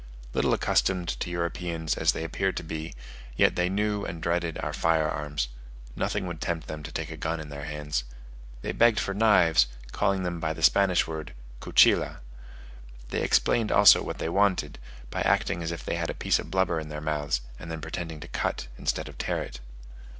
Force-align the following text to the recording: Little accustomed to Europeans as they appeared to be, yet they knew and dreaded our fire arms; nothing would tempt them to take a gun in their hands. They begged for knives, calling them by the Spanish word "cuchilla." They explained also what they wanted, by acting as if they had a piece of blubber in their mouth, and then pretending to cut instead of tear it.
Little 0.33 0.51
accustomed 0.55 1.09
to 1.19 1.29
Europeans 1.29 1.95
as 1.95 2.11
they 2.11 2.23
appeared 2.23 2.57
to 2.57 2.63
be, 2.63 2.95
yet 3.35 3.55
they 3.55 3.69
knew 3.69 4.03
and 4.03 4.19
dreaded 4.19 4.57
our 4.57 4.73
fire 4.73 5.07
arms; 5.07 5.49
nothing 5.95 6.25
would 6.25 6.41
tempt 6.41 6.65
them 6.65 6.81
to 6.81 6.91
take 6.91 7.11
a 7.11 7.17
gun 7.17 7.39
in 7.39 7.49
their 7.49 7.65
hands. 7.65 8.03
They 8.63 8.71
begged 8.71 8.99
for 8.99 9.13
knives, 9.13 9.67
calling 9.91 10.23
them 10.23 10.39
by 10.39 10.53
the 10.53 10.63
Spanish 10.63 11.05
word 11.05 11.35
"cuchilla." 11.61 12.21
They 13.09 13.21
explained 13.21 13.71
also 13.71 14.01
what 14.01 14.17
they 14.17 14.27
wanted, 14.29 14.79
by 15.11 15.21
acting 15.21 15.61
as 15.61 15.71
if 15.71 15.85
they 15.85 15.97
had 15.97 16.09
a 16.09 16.15
piece 16.15 16.39
of 16.39 16.49
blubber 16.49 16.79
in 16.79 16.89
their 16.89 16.99
mouth, 16.99 17.39
and 17.59 17.69
then 17.69 17.79
pretending 17.79 18.19
to 18.21 18.27
cut 18.27 18.69
instead 18.79 19.07
of 19.07 19.19
tear 19.19 19.43
it. 19.43 19.59